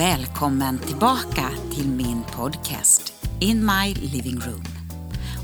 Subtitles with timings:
[0.00, 4.64] välkommen tillbaka till min podcast In My Living Room.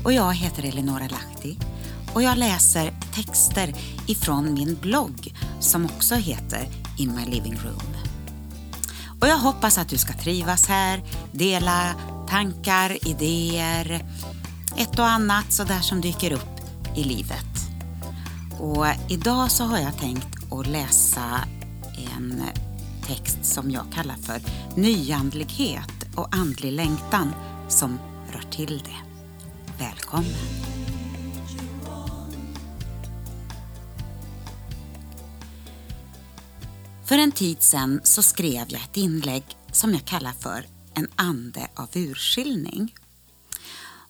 [0.03, 1.57] Och jag heter Eleonora Lahti
[2.13, 3.75] och jag läser texter
[4.07, 6.67] ifrån min blogg som också heter
[6.97, 7.95] In My Living Room.
[9.21, 11.95] Och jag hoppas att du ska trivas här, dela
[12.29, 14.05] tankar, idéer,
[14.77, 16.59] ett och annat sådär som dyker upp
[16.95, 17.69] i livet.
[18.59, 21.39] Och idag så har jag tänkt att läsa
[22.15, 22.43] en
[23.07, 24.41] text som jag kallar för
[24.75, 27.33] Nyandlighet och andlig längtan
[27.69, 27.99] som
[28.31, 28.97] rör till det.
[29.79, 30.33] Välkommen!
[37.05, 41.67] För en tid sedan så skrev jag ett inlägg som jag kallar för En ande
[41.75, 42.95] av urskiljning.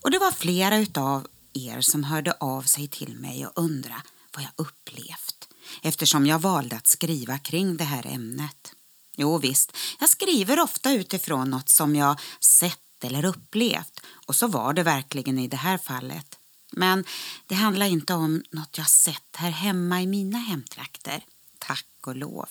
[0.01, 4.01] Och det var flera utav er som hörde av sig till mig och undrade
[4.35, 5.49] vad jag upplevt
[5.81, 8.73] eftersom jag valde att skriva kring det här ämnet.
[9.19, 14.73] Jo visst, jag skriver ofta utifrån något som jag sett eller upplevt och så var
[14.73, 16.39] det verkligen i det här fallet.
[16.71, 17.05] Men
[17.47, 21.25] det handlar inte om något jag sett här hemma i mina hemtrakter.
[21.59, 22.49] Tack och lov.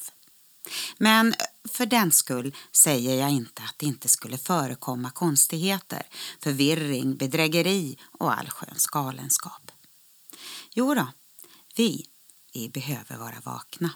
[0.98, 1.36] Men eh,
[1.68, 6.02] för den skull säger jag inte att det inte skulle förekomma konstigheter,
[6.42, 9.70] förvirring, bedrägeri och allsköns galenskap.
[10.74, 11.08] Jo då,
[11.76, 12.06] vi,
[12.52, 13.90] vi behöver vara vakna.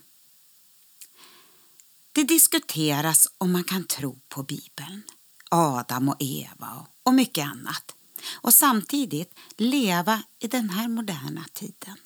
[2.20, 5.02] Det diskuteras om man kan tro på Bibeln,
[5.48, 7.94] Adam och Eva och mycket annat
[8.32, 11.96] och samtidigt leva i den här moderna tiden.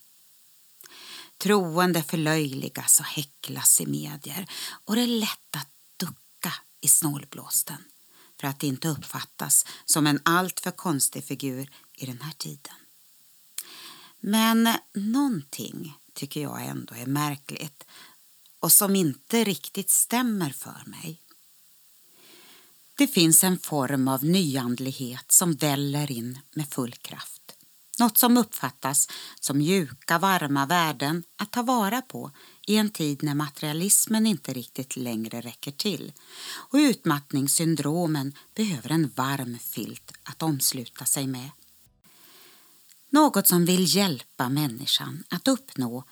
[1.39, 4.47] Troende förlöjligas och häcklas i medier
[4.85, 7.85] och det är lätt att ducka i snålblåsten
[8.41, 12.75] för att inte uppfattas som en alltför konstig figur i den här tiden.
[14.21, 17.85] Men någonting tycker jag ändå är märkligt
[18.65, 21.21] och som inte riktigt stämmer för mig.
[22.97, 27.43] Det finns en form av nyandlighet som väller in med full kraft.
[27.99, 29.09] Något som uppfattas
[29.41, 32.31] som mjuka, varma värden att ta vara på
[32.67, 36.13] i en tid när materialismen inte riktigt längre räcker till
[36.71, 41.51] och utmattningssyndromen behöver en varm filt att omsluta sig med.
[43.11, 46.05] Något som vill hjälpa människan att uppnå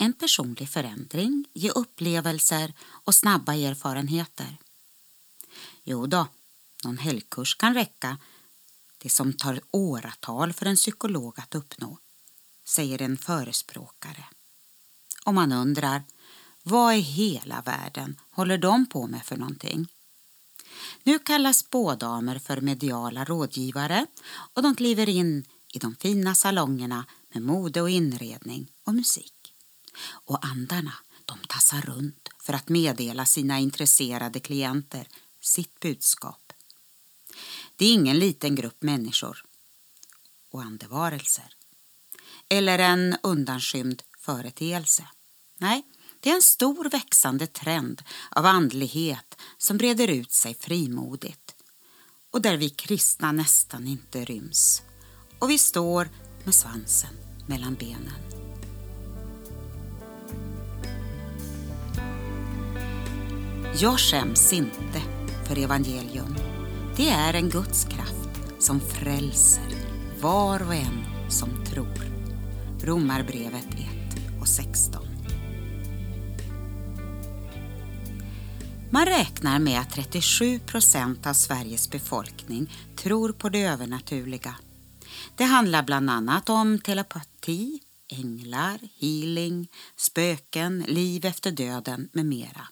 [0.00, 4.56] en personlig förändring, ge upplevelser och snabba erfarenheter.
[5.84, 6.26] Jo då,
[6.84, 8.18] någon helgkurs kan räcka,
[8.98, 11.98] det som tar åratal för en psykolog att uppnå,
[12.64, 14.24] säger en förespråkare.
[15.24, 16.02] Och man undrar,
[16.62, 19.86] vad i hela världen håller de på med för någonting?
[21.02, 24.06] Nu kallas spådamer för mediala rådgivare
[24.54, 29.39] och de kliver in i de fina salongerna med mode och inredning och musik
[30.02, 30.92] och andarna
[31.24, 35.08] de tassar runt för att meddela sina intresserade klienter
[35.40, 36.52] sitt budskap.
[37.76, 39.44] Det är ingen liten grupp människor
[40.50, 41.54] och andevarelser
[42.48, 45.08] eller en undanskymd företeelse.
[45.58, 45.82] Nej,
[46.20, 51.54] det är en stor växande trend av andlighet som breder ut sig frimodigt
[52.30, 54.82] och där vi kristna nästan inte ryms
[55.38, 56.08] och vi står
[56.44, 57.14] med svansen
[57.46, 58.39] mellan benen.
[63.78, 65.02] Jag skäms inte
[65.48, 66.36] för evangelium.
[66.96, 69.74] Det är en Guds kraft som frälser
[70.20, 72.04] var och en som tror.
[72.82, 75.06] Romarbrevet 1 och 16.
[78.90, 84.54] Man räknar med att 37 procent av Sveriges befolkning tror på det övernaturliga.
[85.36, 92.68] Det handlar bland annat om telepati, änglar, healing, spöken, liv efter döden med mera.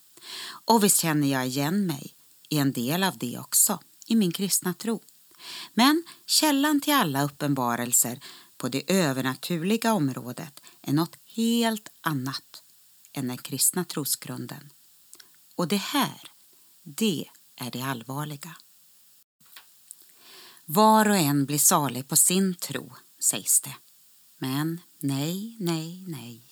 [0.64, 2.14] Och visst känner jag igen mig
[2.48, 5.02] i en del av det också, i min kristna tro.
[5.74, 8.20] Men källan till alla uppenbarelser
[8.56, 12.62] på det övernaturliga området är något helt annat
[13.12, 14.70] än den kristna trosgrunden.
[15.54, 16.30] Och det här,
[16.82, 18.56] det är det allvarliga.
[20.64, 23.76] Var och en blir salig på sin tro, sägs det.
[24.38, 26.47] Men nej, nej, nej.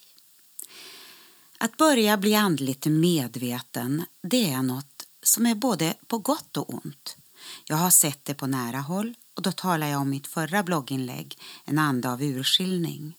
[1.58, 7.16] Att börja bli andligt medveten, det är något som är både på gott och ont.
[7.64, 11.38] Jag har sett det på nära håll och då talar jag om mitt förra blogginlägg,
[11.64, 13.14] En ande av urskiljning.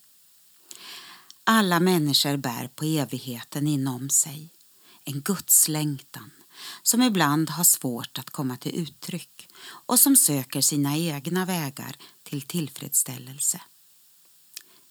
[1.44, 4.50] Alla människor bär på evigheten inom sig,
[5.04, 6.31] en gudslängtan
[6.83, 12.42] som ibland har svårt att komma till uttryck och som söker sina egna vägar till
[12.42, 13.62] tillfredsställelse.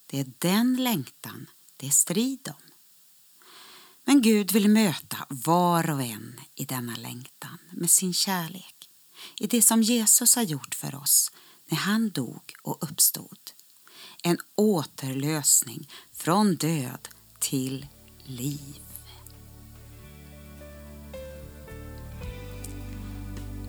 [0.06, 1.46] Det är den längtan
[1.76, 2.65] det är strid om.
[4.08, 8.74] Men Gud vill möta var och en i denna längtan med sin kärlek,
[9.40, 11.32] i det som Jesus har gjort för oss
[11.70, 13.38] när han dog och uppstod.
[14.22, 17.08] En återlösning från död
[17.38, 17.86] till
[18.24, 18.80] liv.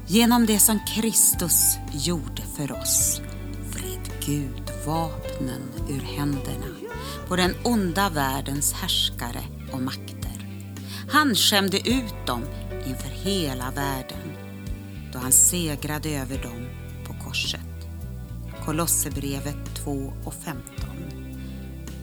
[0.07, 3.21] Genom det som Kristus gjorde för oss
[3.73, 6.75] vred Gud vapnen ur händerna
[7.27, 9.43] på den onda världens härskare
[9.73, 10.16] och makter.
[11.09, 12.43] Han skämde ut dem
[12.85, 14.37] inför hela världen
[15.13, 16.69] då han segrade över dem
[17.05, 17.61] på korset.
[18.65, 20.63] Kolosserbrevet 2 och 15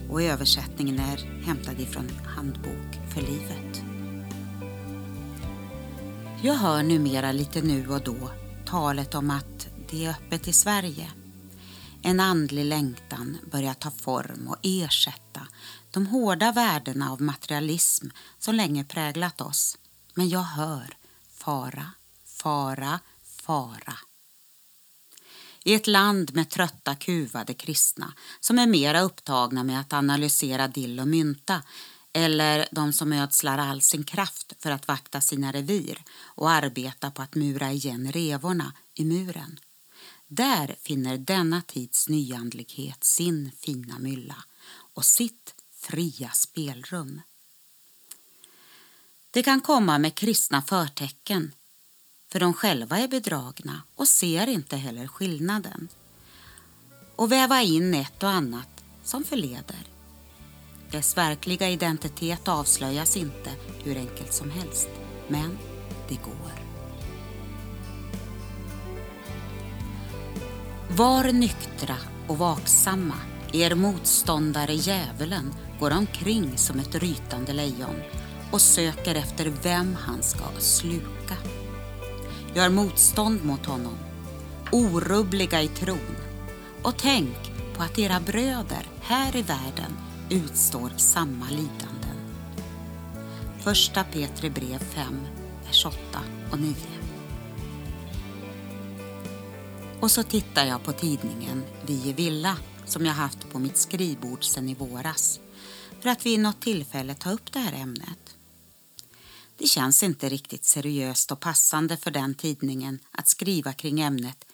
[0.09, 3.83] och översättningen är hämtad ifrån Handbok för livet.
[6.43, 8.29] Jag hör numera lite nu och då
[8.65, 11.11] talet om att det är öppet i Sverige.
[12.01, 15.41] En andlig längtan börjar ta form och ersätta
[15.95, 18.07] de hårda värdena av materialism
[18.39, 19.77] som länge präglat oss.
[20.13, 20.97] Men jag hör
[21.33, 21.91] fara,
[22.25, 23.97] fara, fara.
[25.63, 30.99] I ett land med trötta, kuvade kristna som är mera upptagna med att analysera dill
[30.99, 31.61] och mynta
[32.13, 37.21] eller de som ödslar all sin kraft för att vakta sina revir och arbeta på
[37.21, 39.59] att mura igen revorna i muren.
[40.27, 44.43] Där finner denna tids nyandlighet sin fina mylla
[44.93, 45.54] och sitt
[45.85, 47.21] fria spelrum.
[49.31, 51.51] Det kan komma med kristna förtecken
[52.31, 55.87] för de själva är bedragna och ser inte heller skillnaden
[57.15, 59.87] och väva in ett och annat som förleder.
[60.91, 63.51] Dess verkliga identitet avslöjas inte
[63.83, 64.89] hur enkelt som helst,
[65.27, 65.57] men
[66.09, 66.65] det går.
[70.89, 71.97] Var nyktra
[72.27, 73.15] och vaksamma.
[73.53, 78.01] Er motståndare djävulen går omkring som ett rytande lejon
[78.51, 81.37] och söker efter vem han ska sluka.
[82.53, 83.97] Gör motstånd mot honom,
[84.71, 86.15] orubbliga i tron
[86.83, 87.37] och tänk
[87.77, 89.97] på att era bröder här i världen
[90.29, 92.17] utstår samma lidanden.
[93.59, 95.21] Första Petri brev 5,
[95.65, 95.97] vers 8
[96.51, 96.75] och 9.
[99.99, 104.43] Och så tittar jag på tidningen Vi i Villa som jag haft på mitt skrivbord
[104.43, 105.39] sedan i våras
[106.05, 108.37] för att vid något tillfälle ta upp det här ämnet.
[109.57, 114.45] Det känns inte riktigt seriöst och passande för den tidningen att skriva kring ämnet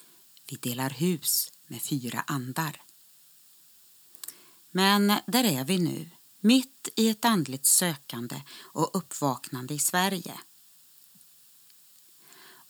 [0.49, 2.81] Vi delar hus med fyra andar.
[4.71, 6.09] Men där är vi nu,
[6.39, 10.33] mitt i ett andligt sökande och uppvaknande i Sverige.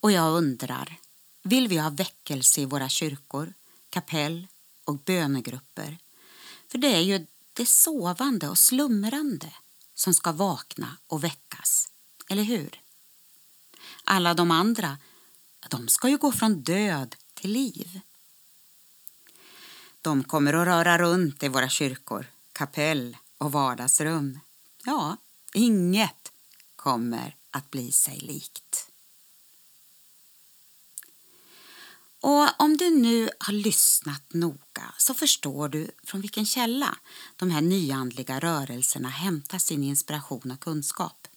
[0.00, 1.00] Och jag undrar,
[1.42, 3.54] vill vi ha väckelse i våra kyrkor,
[3.90, 4.46] kapell
[4.84, 5.98] och bönegrupper?
[6.68, 9.54] För det är ju det sovande och slumrande
[9.94, 11.88] som ska vakna och väckas,
[12.28, 12.80] eller hur?
[14.04, 14.98] Alla de andra,
[15.68, 18.00] de ska ju gå från död till liv.
[20.00, 24.40] De kommer att röra runt i våra kyrkor, kapell och vardagsrum.
[24.84, 25.16] Ja,
[25.54, 26.32] inget
[26.76, 28.81] kommer att bli sig likt.
[32.22, 36.98] Och om du nu har lyssnat noga så förstår du från vilken källa
[37.36, 41.28] de här nyandliga rörelserna hämtar sin inspiration och kunskap.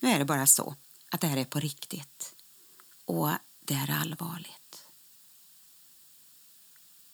[0.00, 0.74] Nu är det bara så
[1.10, 2.34] att det här är på riktigt
[3.04, 3.30] och
[3.60, 4.86] det är allvarligt.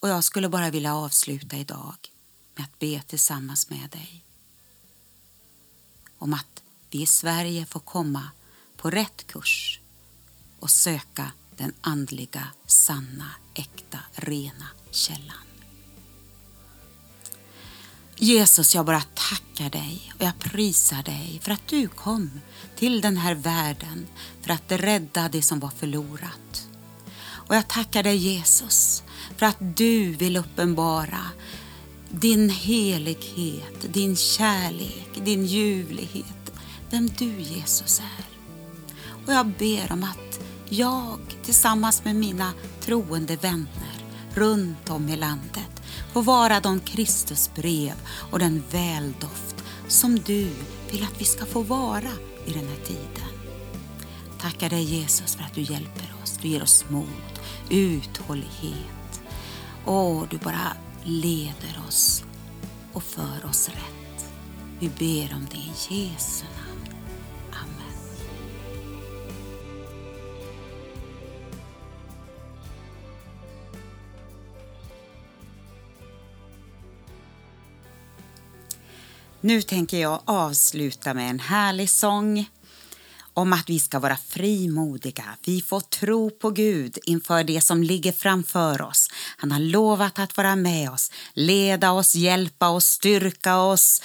[0.01, 1.97] Och jag skulle bara vilja avsluta idag
[2.55, 4.25] med att be tillsammans med dig.
[6.19, 8.31] Om att vi i Sverige får komma
[8.77, 9.81] på rätt kurs
[10.61, 15.37] och söka den andliga, sanna, äkta, rena källan.
[18.17, 22.31] Jesus, jag bara tackar dig och jag prisar dig för att du kom
[22.77, 24.07] till den här världen
[24.41, 26.69] för att rädda det som var förlorat.
[27.21, 29.03] Och jag tackar dig Jesus
[29.37, 31.21] för att du vill uppenbara
[32.11, 36.53] din helighet, din kärlek, din ljuvlighet,
[36.91, 38.27] vem du Jesus är.
[39.27, 40.41] Och jag ber om att
[40.73, 47.95] jag tillsammans med mina troende vänner runt om i landet får vara de Kristusbrev
[48.31, 50.49] och den väldoft som du
[50.91, 52.13] vill att vi ska få vara
[52.47, 53.29] i den här tiden.
[54.41, 59.03] Tackar dig Jesus för att du hjälper oss, du ger oss mod, uthållighet
[59.87, 62.25] Åh, du bara leder oss
[62.93, 64.27] och för oss rätt.
[64.79, 66.72] Vi ber om det i Jesu namn.
[79.45, 82.51] Nu tänker jag avsluta med en härlig sång
[83.35, 85.25] om att vi ska vara frimodiga.
[85.45, 89.11] Vi får tro på Gud inför det som ligger framför oss.
[89.37, 94.03] Han har lovat att vara med oss, leda oss, hjälpa oss, styrka oss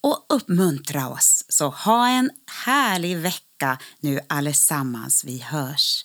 [0.00, 1.44] och uppmuntra oss.
[1.48, 2.30] Så ha en
[2.64, 5.24] härlig vecka nu allesammans.
[5.24, 6.04] Vi hörs